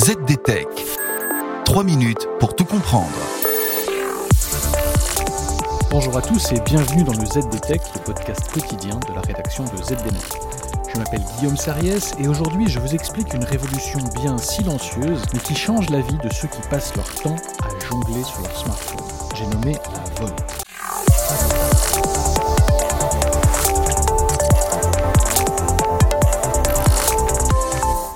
[0.00, 0.66] ZDTech.
[1.66, 3.12] 3 minutes pour tout comprendre.
[5.90, 9.76] Bonjour à tous et bienvenue dans le ZDTech, le podcast quotidien de la rédaction de
[9.76, 10.38] ZDNet.
[10.90, 15.54] Je m'appelle Guillaume Sariès et aujourd'hui je vous explique une révolution bien silencieuse mais qui
[15.54, 19.06] change la vie de ceux qui passent leur temps à jongler sur leur smartphone.
[19.34, 20.60] J'ai nommé la Volt.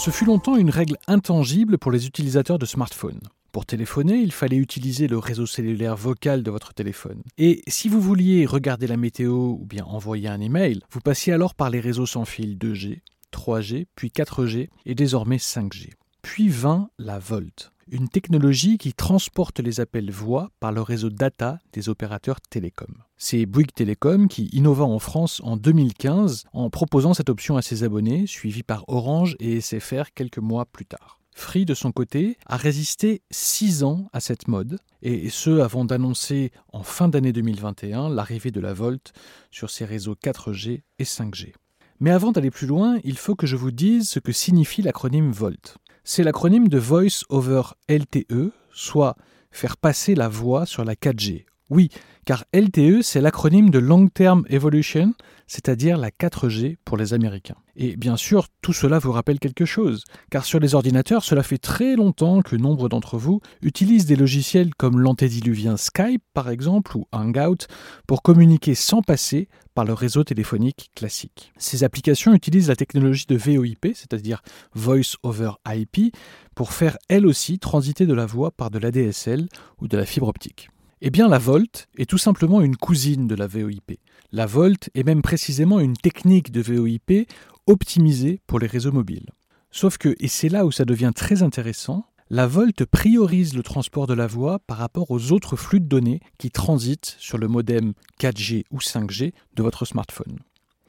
[0.00, 3.20] Ce fut longtemps une règle intangible pour les utilisateurs de smartphones.
[3.52, 7.22] Pour téléphoner, il fallait utiliser le réseau cellulaire vocal de votre téléphone.
[7.36, 11.54] Et si vous vouliez regarder la météo ou bien envoyer un email, vous passiez alors
[11.54, 15.90] par les réseaux sans fil 2G, 3G, puis 4G et désormais 5G.
[16.22, 21.58] Puis vint la Volt, une technologie qui transporte les appels voix par le réseau data
[21.72, 23.02] des opérateurs télécoms.
[23.16, 27.84] C'est Bouygues Télécom qui innova en France en 2015 en proposant cette option à ses
[27.84, 31.20] abonnés, suivi par Orange et SFR quelques mois plus tard.
[31.32, 36.52] Free, de son côté, a résisté 6 ans à cette mode, et ce avant d'annoncer
[36.72, 39.12] en fin d'année 2021 l'arrivée de la Volt
[39.50, 41.54] sur ses réseaux 4G et 5G.
[42.00, 45.32] Mais avant d'aller plus loin, il faut que je vous dise ce que signifie l'acronyme
[45.32, 45.76] VOLT.
[46.04, 49.16] C'est l'acronyme de Voice over LTE, soit
[49.50, 51.44] faire passer la voix sur la 4G.
[51.68, 51.90] Oui,
[52.30, 55.14] car LTE, c'est l'acronyme de Long Term Evolution,
[55.48, 57.56] c'est-à-dire la 4G pour les Américains.
[57.74, 61.58] Et bien sûr, tout cela vous rappelle quelque chose, car sur les ordinateurs, cela fait
[61.58, 67.08] très longtemps que nombre d'entre vous utilisent des logiciels comme l'antédiluvien Skype, par exemple, ou
[67.10, 67.66] Hangout,
[68.06, 71.52] pour communiquer sans passer par le réseau téléphonique classique.
[71.56, 74.40] Ces applications utilisent la technologie de VoIP, c'est-à-dire
[74.72, 76.14] Voice over IP,
[76.54, 79.48] pour faire elles aussi transiter de la voix par de l'ADSL
[79.80, 80.68] ou de la fibre optique.
[81.02, 83.98] Eh bien, la Volt est tout simplement une cousine de la VoIP.
[84.32, 87.26] La Volt est même précisément une technique de VoIP
[87.66, 89.30] optimisée pour les réseaux mobiles.
[89.70, 94.06] Sauf que, et c'est là où ça devient très intéressant, la Volt priorise le transport
[94.06, 97.94] de la voix par rapport aux autres flux de données qui transitent sur le modem
[98.20, 100.38] 4G ou 5G de votre smartphone.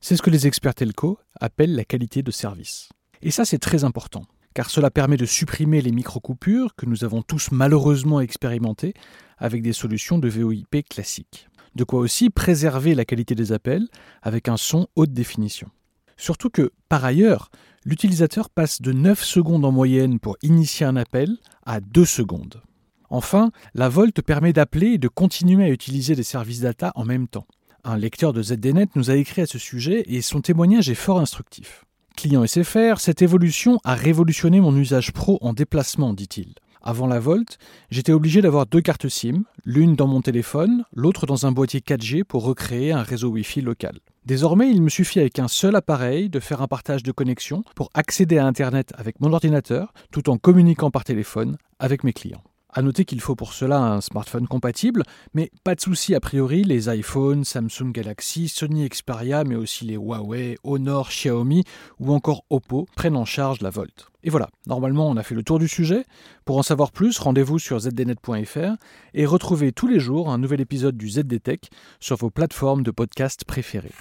[0.00, 2.88] C'est ce que les experts telco appellent la qualité de service.
[3.22, 7.22] Et ça, c'est très important car cela permet de supprimer les micro-coupures que nous avons
[7.22, 8.94] tous malheureusement expérimentées
[9.38, 11.48] avec des solutions de VoIP classiques.
[11.74, 13.88] De quoi aussi préserver la qualité des appels
[14.22, 15.68] avec un son haute définition.
[16.16, 17.50] Surtout que, par ailleurs,
[17.84, 22.62] l'utilisateur passe de 9 secondes en moyenne pour initier un appel à 2 secondes.
[23.10, 27.28] Enfin, la Volt permet d'appeler et de continuer à utiliser des services data en même
[27.28, 27.46] temps.
[27.84, 31.18] Un lecteur de ZDNet nous a écrit à ce sujet et son témoignage est fort
[31.18, 31.84] instructif.
[32.22, 36.54] Client SFR, cette évolution a révolutionné mon usage pro en déplacement, dit-il.
[36.80, 37.58] Avant la Volt,
[37.90, 42.22] j'étais obligé d'avoir deux cartes SIM, l'une dans mon téléphone, l'autre dans un boîtier 4G
[42.22, 43.98] pour recréer un réseau Wi-Fi local.
[44.24, 47.90] Désormais, il me suffit avec un seul appareil de faire un partage de connexion pour
[47.92, 52.44] accéder à Internet avec mon ordinateur tout en communiquant par téléphone avec mes clients.
[52.74, 55.02] À noter qu'il faut pour cela un smartphone compatible,
[55.34, 59.96] mais pas de souci a priori, les iPhones, Samsung Galaxy, Sony Xperia, mais aussi les
[59.96, 61.64] Huawei, Honor, Xiaomi
[62.00, 64.06] ou encore Oppo prennent en charge la Volt.
[64.24, 66.04] Et voilà, normalement on a fait le tour du sujet.
[66.46, 68.76] Pour en savoir plus, rendez-vous sur zdnet.fr
[69.14, 71.68] et retrouvez tous les jours un nouvel épisode du ZDTech
[72.00, 73.92] sur vos plateformes de podcast préférées.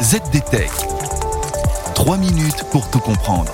[0.00, 0.70] ZDTech.
[1.94, 3.52] 3 minutes pour tout comprendre.